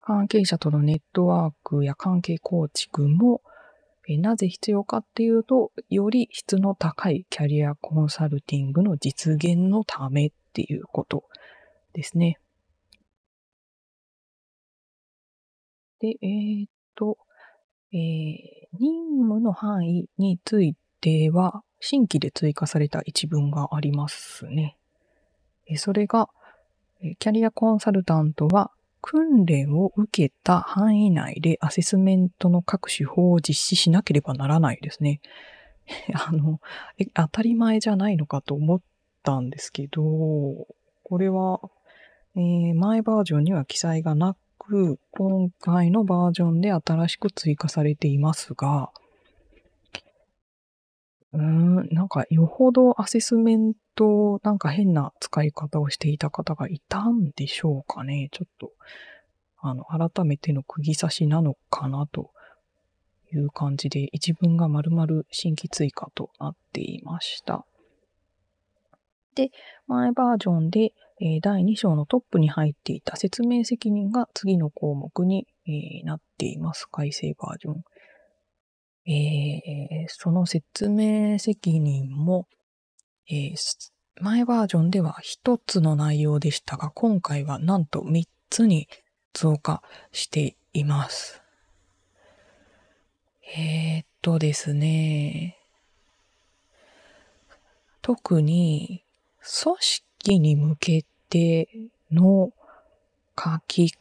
[0.00, 3.42] 関係者とのネットワークや関係構築も、
[4.08, 11.24] えなぜ必要かっていうと、より質の高いキャリアコンサルティングの実現のためっていうこと
[11.92, 12.38] ですね。
[16.00, 17.18] で、えー、っと、
[17.92, 17.98] えー、
[18.78, 24.77] 任務の範囲については、新規で追加された一文がありますね。
[25.76, 26.28] それが、
[27.18, 35.20] キャリアコンサルタントは訓練を受けた範囲内でアセスメントの各手法を実施しなければならないですね。
[36.14, 36.60] あの、
[37.14, 38.80] 当たり前じゃないのかと思っ
[39.22, 40.02] たんですけど、
[41.04, 41.60] これは、
[42.36, 48.90] えー、前バージョンには記載がなく、今回のバージョンで新しく追加されていますが、
[51.32, 58.28] うーん、なんかよほどアセスメント、なんか変な使い方をしていた方がいたんでしょうかね。
[58.30, 58.70] ちょっと、
[59.60, 62.30] あの、改めての釘刺しなのかなと
[63.32, 67.66] いう感じで、一文が丸々新規追加となっていました。
[69.34, 69.50] で、
[69.88, 76.86] 前バージョンで、え、第2章のトップに入っていた説明責任が次の項目に、え、なっています。
[76.86, 77.84] 改正バージョン。
[79.10, 82.46] えー、その説明責任も、
[83.30, 88.88] えー、前バージョンでは一つの内容でしたが、今回はなんと三つに
[89.34, 91.42] 増加しています。
[93.56, 95.58] えー、っとですね、
[98.00, 99.04] 特に
[99.62, 101.68] 組織に向けて
[102.10, 102.52] の
[103.38, 103.92] 書き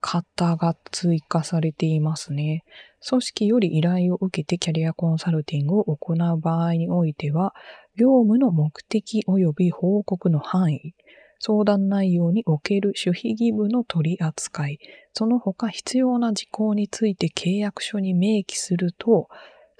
[0.00, 2.64] 方が追加されていますね。
[3.06, 7.54] 組織より依頼を受けてキャリアコンサルティングを行う場合においては、
[7.96, 10.94] 業務の目的及び報告の範囲、
[11.40, 14.78] 相談内容における守秘義務の取り扱い、
[15.12, 19.28] その他必要な事項について契約書に明記すると、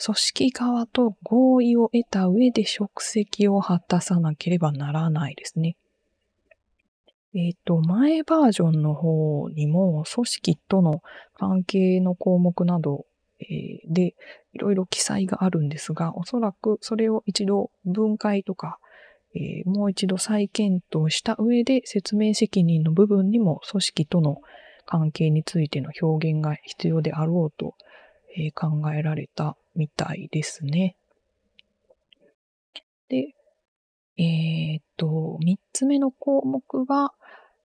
[0.01, 5.77] 組織側と合意を得た上で職責を果たさなければならないですね。
[7.35, 11.03] えっ、ー、と、前バージョンの方にも組織との
[11.35, 13.05] 関係の項目など、
[13.41, 14.15] えー、で
[14.53, 18.79] いろいろ記載があるんですが、おそらくそれを一度分解とか、
[19.35, 24.41] えー、もう一度再検討した上で説明責任の部分にも組織との
[24.87, 27.75] 関係についての表現が必要であろうと、
[28.37, 30.97] え考えられたみたいですね。
[33.09, 33.35] で、
[34.19, 37.13] えっ、と、三つ目の項目は、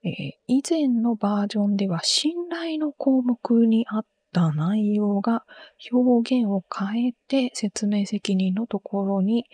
[0.04, 5.44] えー、以前のバージョンでは信頼の項目にあった内容が
[5.92, 9.46] 表現を変えて説明責任のところに、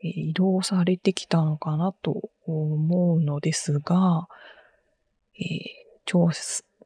[0.00, 4.28] 移動されてきたのかなと思うのですが、
[5.38, 5.46] えー、
[6.04, 6.30] 調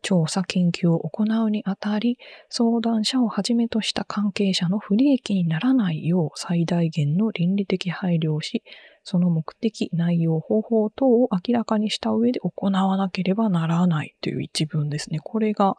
[0.02, 8.62] 調査研究を行うにあたり、相談者をはじめとした関係者の不利益にならないよう最大限の倫理的配慮をし、
[9.02, 15.18] その目的、内容、方法等を明らかにした上で行わなければならないという一文ですね。
[15.20, 15.76] これが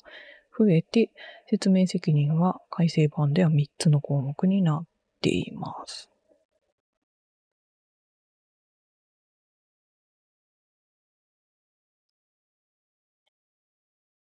[0.58, 1.12] 増えて、
[1.48, 4.86] 説明責任は改正版では3つの項目になっ
[5.22, 6.12] ています。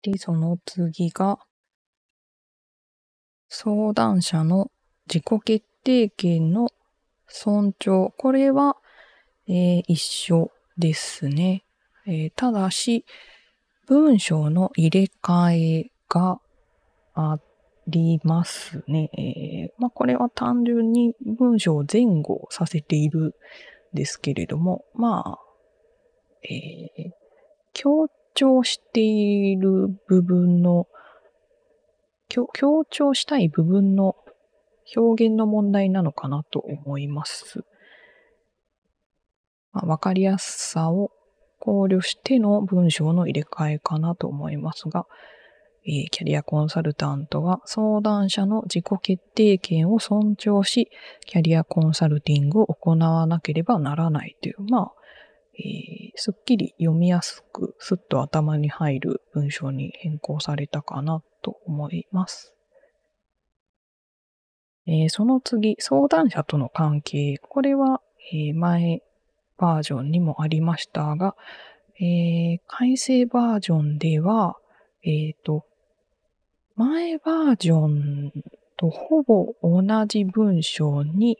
[0.03, 1.39] で、その次が、
[3.47, 4.69] 相談者の
[5.07, 6.69] 自己決定権の
[7.27, 8.11] 尊重。
[8.17, 8.77] これは、
[9.47, 11.63] えー、一緒ですね。
[12.05, 13.05] えー、ただし、
[13.87, 16.39] 文章の入れ替えが
[17.15, 17.39] あ
[17.87, 19.09] りますね。
[19.17, 23.35] えー、まあ、これは単純に文章を前後させている
[23.93, 25.39] んですけれども、まあ、
[26.49, 27.11] えー、
[27.73, 30.87] 強調している部分の、
[32.29, 32.47] 強
[32.89, 34.15] 調したい部分の
[34.95, 37.63] 表現の問題なのかなと思います。
[39.73, 41.11] まあ、わかりやすさを
[41.59, 45.05] 考慮しての文章の入れ替えかなと思いますが、
[45.85, 50.89] え、キャリアコンサルタントは相談者の自己決定権を尊重し、
[51.25, 54.91] キャリアコンサルティングを行わなければならないという、まあ、
[55.55, 62.53] えー、すっきり読みやすく、すっと頭に入る文章に変更されたかなと思います。
[64.87, 67.37] えー、その次、相談者との関係。
[67.37, 68.01] これは、
[68.33, 69.01] えー、前
[69.57, 71.35] バージョンにもありましたが、
[71.99, 74.57] えー、改正バージョンでは、
[75.03, 75.65] えっ、と、
[76.75, 78.31] 前バージョン
[78.77, 81.37] とほぼ同じ文章に、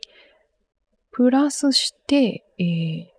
[1.10, 3.14] プラスして、え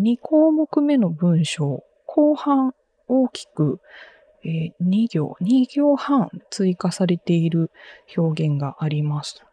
[0.00, 2.74] 2項目目の文章、後半
[3.08, 3.80] 大きく、
[4.44, 7.70] えー、2行、2行半追加されている
[8.16, 9.44] 表現があります。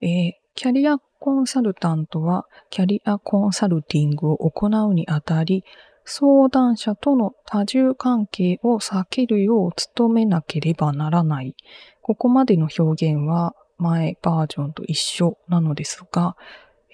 [0.00, 5.64] えー、キャリアコンサルタントはキャリアコンサルティングを行うにあたり、
[6.04, 11.54] 相談者との多重関係を避けるよう努めなければならない。
[12.02, 16.36] ここまでの表現は前バージョンと一緒なのですが、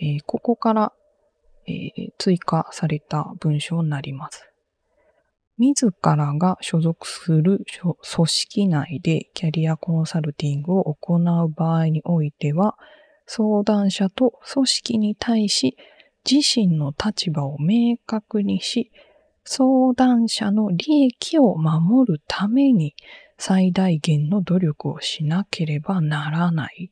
[0.00, 0.92] えー、ここから、
[1.66, 4.44] えー、追加された文章になります。
[5.58, 12.76] 自らが所属する組織内でキャリアコンサルティングを行う場合においては、
[13.30, 15.76] 相談者と組織に対し
[16.28, 18.90] 自身の立場を明確にし、
[19.44, 22.94] 相談者の利益を守るために
[23.36, 26.90] 最大限の努力をしなければならない。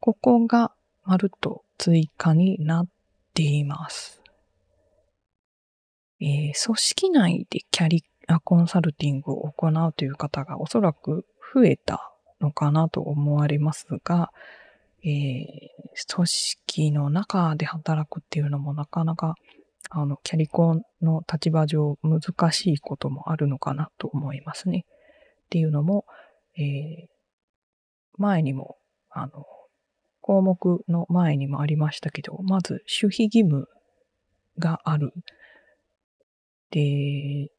[0.00, 2.88] ここがまるっと追加になっ
[3.32, 4.22] ています。
[6.20, 14.30] えー、組織内でキャリアコンサルティングを行うという方がおそらく増えたのかなと思われますが、
[15.04, 19.34] えー、組織の中で働くっていうのもなかなか、
[19.90, 24.86] あの、キャリコンの立場上難しいこともあるのかなと思いますね。
[25.44, 26.06] っていうのも、
[26.56, 27.06] えー、
[28.16, 28.78] 前にも、
[29.10, 29.44] あの、
[30.22, 33.68] 項目の前にもありましたけど、まず守秘義務
[34.58, 35.12] がある。
[36.70, 37.50] で、え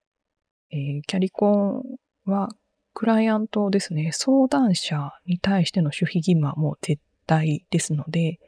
[0.71, 1.83] ー、キャリコ
[2.27, 2.49] ンは
[2.95, 8.39] クライアントですね、相談者に対しての守秘義務はもう絶態ですので、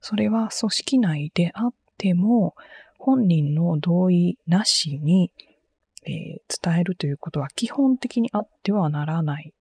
[0.00, 2.54] それは組織内であっても、
[2.98, 5.32] 本人の同意なしに、
[6.04, 9.52] えー、伝えるということは基本的にあってはならない。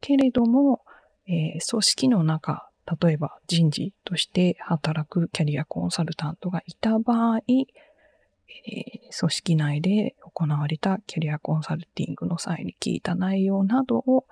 [0.00, 0.82] けれども、
[1.26, 2.68] えー、組織の中、
[3.00, 14.26] 例えば人事として働くキャリアコンサルタントがいた場合、えー、組織内で行われたキャリアコンサルティングの際に聞いた内容などを、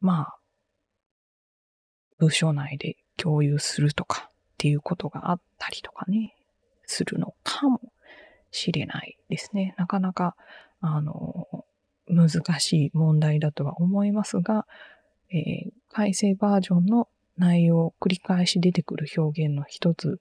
[0.00, 0.36] まあ、
[2.20, 6.36] 部署内で共有するとかっていうことがあったりとかね、
[6.86, 7.80] するのかも
[8.50, 9.74] しれないですね。
[9.78, 10.36] なかなか、
[10.80, 11.64] あの、
[12.06, 12.28] 難
[12.60, 14.66] しい問題だとは思いますが、
[15.32, 20.20] えー、改正バージョンの内容、繰り返し出てくる表現の一つ、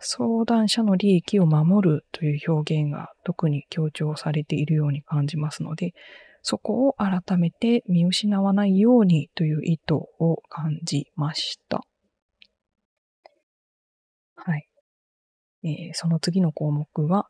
[0.00, 5.94] 相談者の利益を守るという表現が特に強調されているように感じますので、
[6.46, 11.80] そこを改めて見失わないようにという意図を感じました。
[14.36, 14.68] はい。
[15.64, 17.28] えー、その次の項目は、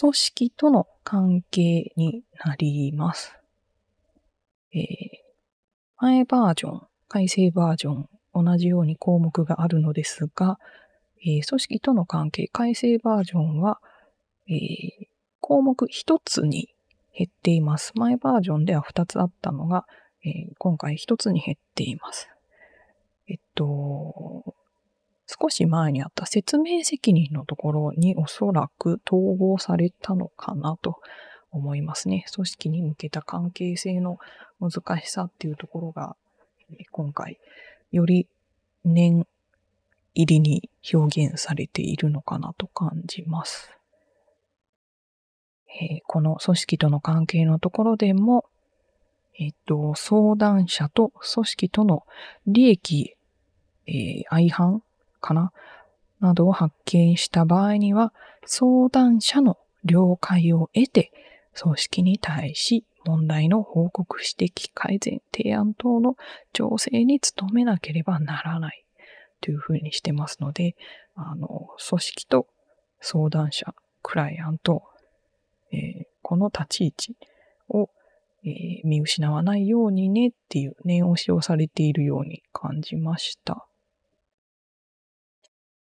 [0.00, 3.38] 組織との関係になります。
[4.72, 4.82] えー、
[5.98, 10.58] 前バージョン、改正バージョン、同じように項目があるのですが、
[11.22, 13.78] えー、組織との関係、改正バージョンは、
[14.48, 15.06] えー、
[15.40, 16.74] 項目一つに
[17.18, 17.90] 減っています。
[17.96, 19.86] 前バージョンでは2つあったのが、
[20.24, 22.28] えー、今回1つに減っています。
[23.26, 24.54] えっと、
[25.26, 31.00] 少し前にあった説明責任のところにおそらく統合されたのかなと
[31.50, 32.24] 思いますね。
[32.32, 34.18] 組織に向けた関係性の
[34.60, 36.14] 難しさっていうところが、
[36.92, 37.40] 今回、
[37.90, 38.28] より
[38.84, 39.26] 念
[40.14, 43.77] 入りに表現されているのかなと感じます。
[45.80, 48.44] えー、この組織との関係のところでも、
[49.38, 52.04] えっ、と、相談者と組織との
[52.46, 53.16] 利益、
[53.86, 54.82] えー、相反
[55.20, 55.52] かな
[56.20, 58.12] などを発見した場合には、
[58.44, 61.12] 相談者の了解を得て、
[61.54, 66.16] 組織に対し問題の報告指摘、改善、提案等の
[66.52, 68.84] 調整に努めなければならない
[69.40, 70.76] というふうにしてますので、
[71.14, 72.46] あの、組織と
[73.00, 74.82] 相談者、クライアント、
[75.72, 77.16] えー、この立ち位置
[77.68, 77.90] を、
[78.44, 83.66] えー、見失わないようにねっていう念押しをされているように感じました。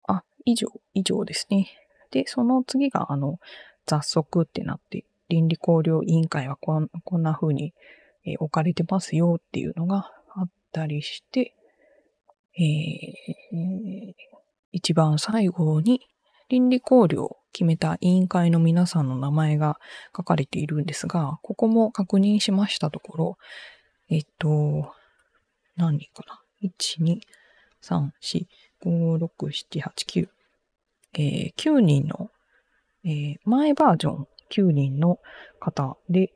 [0.07, 1.69] あ、以上、以上ですね。
[2.11, 3.39] で、その次が、あの、
[3.85, 7.73] 雑則ってなって、倫理考慮委員会はこんこんな風に、
[8.25, 11.55] えー、置かれてますよっていうのがあったりして、
[12.57, 14.13] えー、
[14.73, 16.01] 一番最後に
[16.49, 19.79] 倫理考慮決めた委員会の皆さんの名前が
[20.15, 23.37] 書かれているんですが、ここも確認しましたところ、
[24.09, 24.93] えっと、
[25.75, 27.19] 何人かな ?1、2、
[27.81, 28.45] 3、4、
[28.83, 30.29] 5、6、7、8、9。
[31.13, 32.29] えー、9人の、
[33.03, 35.19] えー、前バージョン9人の
[35.59, 36.33] 方で、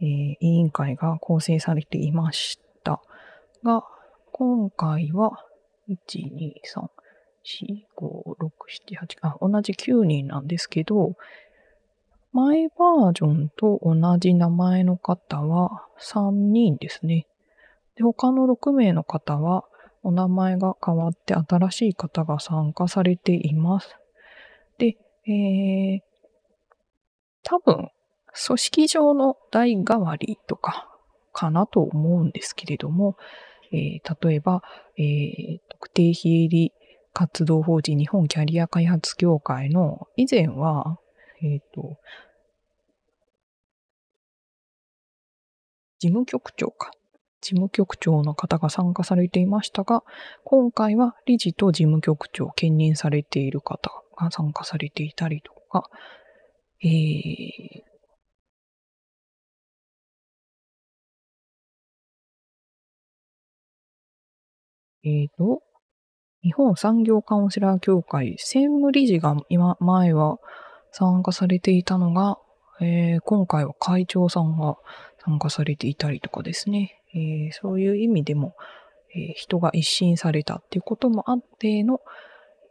[0.00, 3.00] えー、委員会が構成されていました
[3.64, 3.84] が、
[4.32, 5.44] 今回は、
[5.88, 5.96] 1、
[6.32, 6.88] 2、3、
[7.50, 8.50] 4、5、6、
[8.86, 11.16] 7、8、あ、同じ9人なんですけど、
[12.32, 17.26] 前バージョンと同じ名前の方は3人ですね。
[17.96, 19.64] で、他の6名の方は
[20.02, 23.96] お名前が変わって新しい方が参加されています。
[24.78, 24.96] で、
[25.26, 26.00] えー、
[27.42, 27.88] 多分、
[28.46, 30.88] 組織上の代替わりとか
[31.32, 33.16] かなと思うんですけれども、
[33.72, 34.62] えー、例えば、
[34.96, 36.72] えー、特定非営利
[37.12, 40.98] 活動法人日本キャリア開発協会の以前は、
[41.42, 41.98] えっ、ー、と、
[45.98, 46.90] 事務局長か。
[47.42, 50.02] 事務局長の方が参加されていましたが、
[50.44, 55.88] 今回は理事と事務局長兼任されている方が参加されていたりとか、
[56.82, 57.90] えー、
[65.02, 65.62] え、と、
[66.42, 70.38] 日本産業カウンセラー協会専務理事が今、前は
[70.90, 72.38] 参加されていたのが、
[72.80, 74.78] えー、今回は会長さんが
[75.24, 78.54] 参加されていたりとかですね、えー、そういう意味でも、
[79.14, 82.00] えー、人が一新されたっていうこともあっての、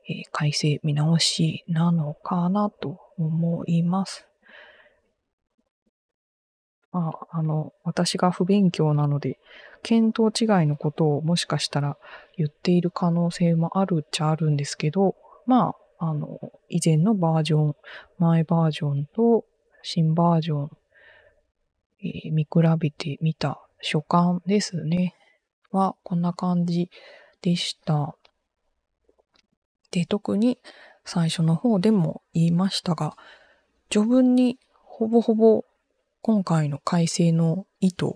[0.08, 4.29] え改正見直しなのかなと思います。
[6.92, 9.40] ああの、私が不勉強なので、
[9.84, 11.98] 見当違いのことをもしかしたら
[12.38, 15.16] 言っている可能性もあるっちゃあるんですけど、
[15.46, 17.76] まあ、あの、以前のバージョン、
[18.18, 19.46] 前バージョンと
[19.82, 20.70] 新バージョン、
[22.02, 25.16] えー、見比べてみた所感ですね。
[25.72, 26.90] は、こんな感じ
[27.42, 28.16] でした。
[29.92, 30.58] で、特に
[31.06, 33.16] 最初の方でも言いましたが、
[33.90, 35.66] 序文にほぼほぼ
[36.22, 38.08] 今回の改正の意図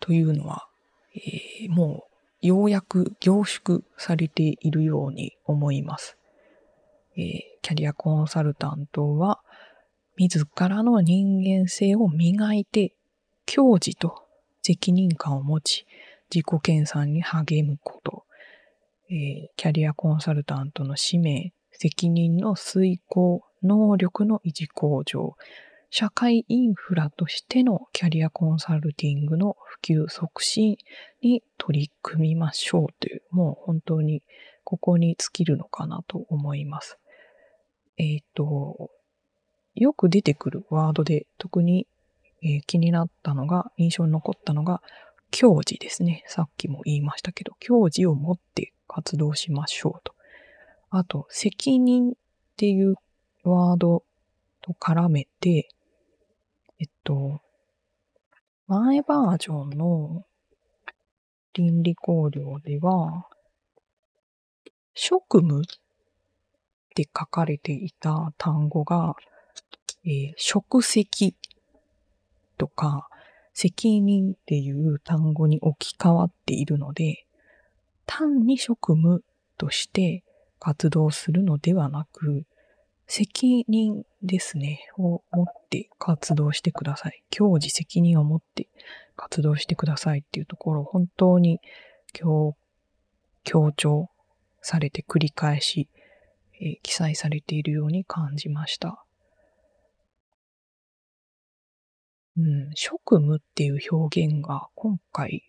[0.00, 0.68] というのは、
[1.14, 2.06] えー、も
[2.42, 6.16] うようやく凝縮されているように思います。
[7.16, 9.40] えー、キャリアコンサルタントは
[10.16, 12.94] 自らの人間性を磨いて、
[13.46, 14.22] 教示と
[14.62, 15.86] 責任感を持ち、
[16.34, 18.24] 自己研鑽に励むこと、
[19.10, 25.36] えー、キャリアコンサルタントの使命、責任の遂行、能力の維持向上、
[25.96, 30.76] 社会インフラとしてのキャリアコンサルティングの普及促進
[31.22, 34.22] に取り組みましょうという、もう本当に
[34.64, 36.98] ここに尽きるのかなと思います。
[37.96, 38.90] えっ、ー、と、
[39.76, 41.86] よく出てくるワードで特に
[42.44, 44.82] えー、気になったのが、印象に残ったのが、
[45.30, 46.22] 教示ですね。
[46.26, 50.14] さっきも言いましたけど、教示を持って活動しましょうと。
[50.90, 52.14] あと、責任っ
[52.56, 52.96] ていう
[53.42, 54.04] ワード
[54.60, 55.68] と絡めて、
[56.78, 57.40] えっと、
[58.66, 60.24] 前バージョンの
[61.52, 63.28] 倫理考慮では、
[64.94, 65.64] 職務っ
[66.94, 69.14] て書かれていた単語が、
[70.04, 71.36] えー、職責
[72.58, 73.08] とか、
[73.52, 77.26] 責任っていう単語に置き換わっているので、
[78.06, 79.22] 単に職務
[79.58, 80.24] として
[80.58, 82.44] 活動するのではなく、
[83.06, 87.22] 責任ですね、を持って活動してください。
[87.30, 88.68] 教示責任を持って
[89.16, 91.60] 活動してくださいっていうところを本当に
[92.12, 92.56] 強
[93.76, 94.08] 調
[94.62, 95.88] されて繰り返し、
[96.60, 99.04] えー、記載されているように感じました。
[102.36, 105.44] うん、職務っていう表現が今回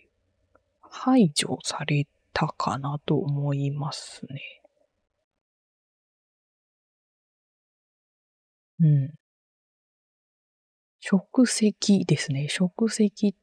[0.82, 4.62] 排除されたかなと思いますね。
[8.80, 9.14] うん。
[11.00, 12.48] 職責ですね。
[12.50, 13.34] 職責っ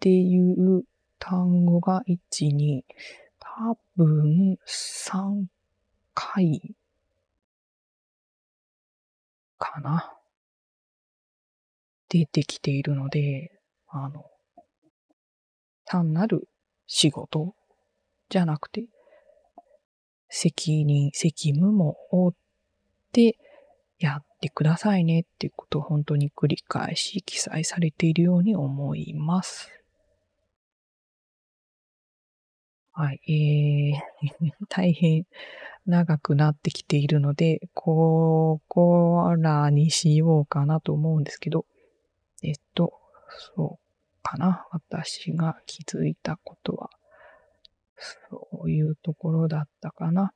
[0.00, 0.84] ていう
[1.18, 2.84] 単語が1、2、
[3.38, 5.44] 多分3
[6.14, 6.74] 回
[9.58, 10.12] かな。
[12.08, 13.52] 出てきているので、
[13.88, 14.26] あの、
[15.84, 16.48] 単なる
[16.86, 17.54] 仕事
[18.28, 18.84] じゃなくて、
[20.28, 22.34] 責任、責務も負っ
[23.12, 23.38] て
[24.02, 29.70] やってくださいねっていうことを本当に繰り返し記載されているように思います。
[32.94, 35.24] はい、えー、 大変
[35.86, 41.64] 長くなってきているので、ここらにしようかなと思うんですけど、
[42.42, 42.92] えっと、
[43.54, 44.66] そうかな。
[44.72, 46.90] 私が気づいたことは、
[48.28, 50.32] そういうところだったかな。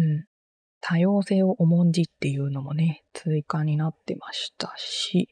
[0.00, 0.24] うん。
[0.80, 5.28] 多様性を重んじっていうのもね、追加になってましたし、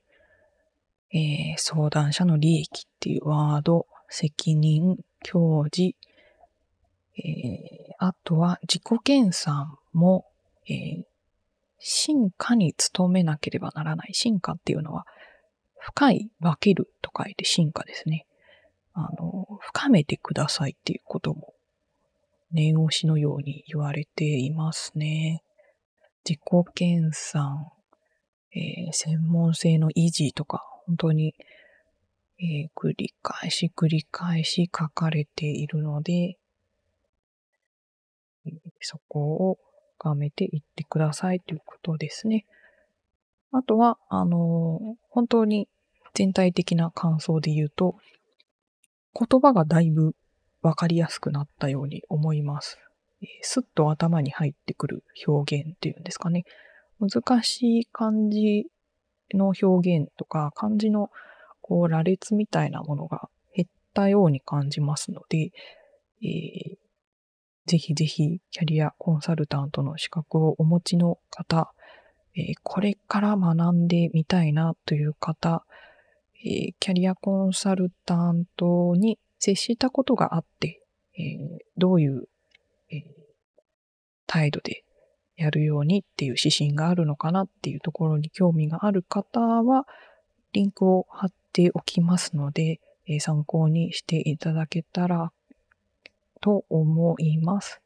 [1.11, 5.97] えー、相談者の利益っていうワード、責任、教示、
[7.17, 10.27] えー、あとは自己研鑽も、
[10.69, 11.05] えー、
[11.79, 14.11] 進化に努めなければならない。
[14.13, 15.07] 進化っていうのは、
[15.79, 18.27] 深い、分けると書いて進化ですね。
[18.93, 21.55] あの、深めてくださいっていうことも、
[22.51, 25.43] 念押しのように言われていますね。
[26.29, 27.41] 自己研鑽、
[28.55, 31.35] えー、専門性の維持とか、本当に、
[32.39, 36.37] えー、繰り返し繰り返し書かれているので、
[38.81, 39.59] そこを
[39.99, 42.47] 深めていってくださいということですね。
[43.53, 45.69] あとは、あの、本当に
[46.15, 47.97] 全体的な感想で言うと、
[49.15, 50.15] 言葉がだいぶ
[50.63, 52.79] わかりやすくなったように思います。
[53.43, 56.45] すっと頭に入ってくる表現っていうんですかね。
[57.01, 58.67] 難しい漢字
[59.35, 61.11] の表現とか、漢字の
[61.61, 65.51] こう羅列みたいなものが減ったように感じますので、
[66.23, 66.77] えー、
[67.67, 71.73] ぜひぜひキャリアコンサルタントの資格をお持ちの方、
[72.35, 75.65] えー、これから学んでみたいなという方、
[76.45, 80.83] えー、キャリアコンサルタントに接したことがあって、
[81.17, 82.29] えー、どういう、
[82.91, 83.03] え
[84.27, 84.85] 態度で
[85.37, 89.87] やるようにっていう指針があるのかなっていうところに興味がある方は、
[90.53, 95.33] リンクを貼っておきますので、え参考にしていただけたら
[96.41, 97.81] と思います。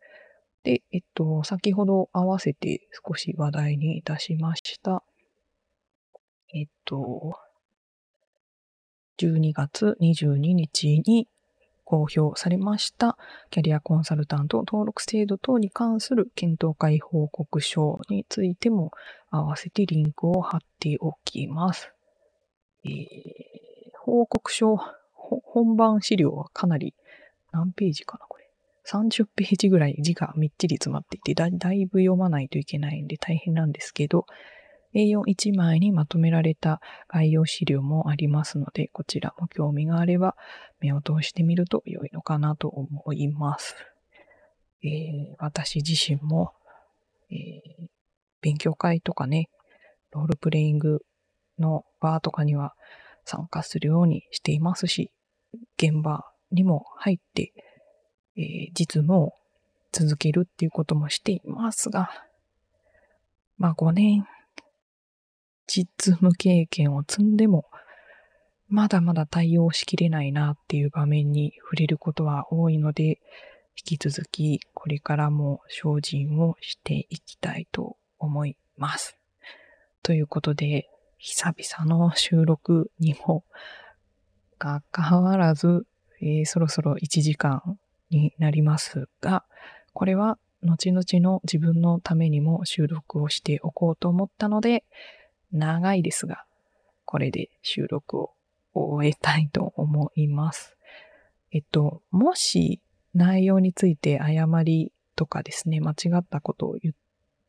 [0.64, 5.02] で、えっと、先ほど合わせて少し話題にいたしました。
[6.54, 7.38] えっと、
[9.18, 11.28] 12月22日に
[11.92, 13.18] 公表されました
[13.50, 18.92] キャリアコンサルタント登録制度等に関する検討会報告書についても
[19.30, 21.92] 合わせてリンクを貼っておきます。
[22.86, 22.92] えー、
[24.00, 24.78] 報告書、
[25.12, 26.94] 本番資料はかなり
[27.52, 28.48] 何ページかなこれ。
[28.86, 34.24] 30ページぐらい字がみっちり詰まっていてだ、だいぶ読まないといけないんで大変なんですけど、
[34.94, 40.36] A41 枚にまとめられた概要資料もありますので、こちらも興味があれば
[40.80, 43.74] 目を通してみると良いのかなと思います。
[44.82, 46.52] えー、私自身も、
[47.30, 47.86] えー、
[48.40, 49.48] 勉強会とかね、
[50.10, 51.00] ロールプレイング
[51.58, 52.74] の場とかには
[53.24, 55.10] 参加するようにしていますし、
[55.78, 57.52] 現場にも入って、
[58.36, 59.32] えー、実務を
[59.92, 62.10] 続けるっていうこともしていますが、
[63.56, 64.26] まあ5年
[65.74, 67.64] 実務経験を積んでも、
[68.68, 73.20] まだまだ対応しきれないなっていう場面に触れることは多いので、
[73.74, 79.16] 引き続きこれからも精進をしていきたいと思います。
[80.02, 83.42] ということで、久々の収録にも
[84.58, 85.86] かかわらず、
[86.20, 87.78] えー、そろそろ1時間
[88.10, 89.46] になりますが、
[89.94, 94.84] これは後々の自分のためにも収録をしておこうと思ったので、
[95.52, 96.44] 長いですが、
[97.04, 98.30] これで収録を
[98.74, 100.76] 終えたいと思います。
[101.50, 102.80] えっと、もし
[103.14, 106.94] 内容について誤りとかですね、間違ったことを言っ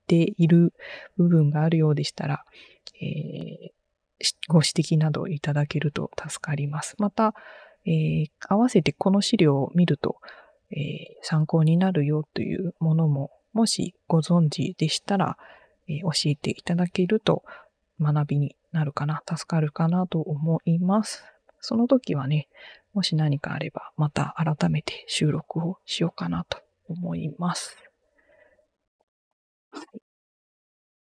[0.07, 0.73] ている
[1.17, 2.43] 部分があるようでしたら、
[3.01, 6.95] えー、ご指摘などいただけると助かります。
[6.99, 7.33] また、
[7.85, 10.17] えー、合わせてこの資料を見ると、
[10.71, 10.77] えー、
[11.21, 15.37] 参考になるよというものも、もしご存知でしたら、
[15.87, 17.43] え教えていただけると
[18.03, 21.23] 学びになるかな、助かるかなと思います。
[21.59, 22.49] その時はね、
[22.93, 27.77] もし何かあれば、また改めて収録をしようかなと思います。
[29.71, 29.85] はい、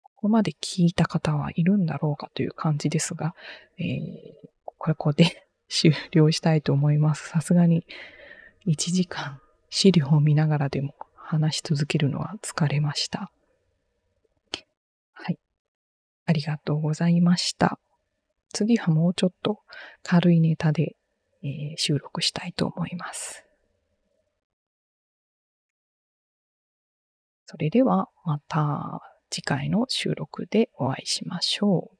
[0.04, 3.36] ここまで聞いた方はいるんだろうかという感じですが、
[3.78, 7.30] えー、ここで終了したいと思います。
[7.30, 7.86] さすがに
[8.68, 13.32] 1時間資料を見ながらでも話し続けるのは疲れました。
[16.30, 17.80] ありがとうございました。
[18.54, 19.62] 次はもうちょっと
[20.04, 20.96] 軽いネタで、
[21.42, 23.44] えー、収録したいと思います。
[27.48, 29.02] それではまた
[29.32, 31.99] 次回の収録でお会いしましょう。